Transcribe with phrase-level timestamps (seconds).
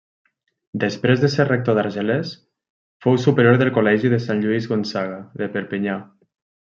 [0.83, 2.31] Després de ser rector d'Argelers,
[3.07, 5.99] fou superior del col·legi de Sant Lluís Gonçaga de Perpinyà.